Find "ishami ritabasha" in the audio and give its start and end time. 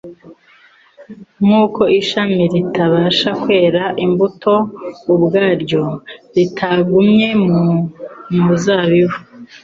2.01-3.29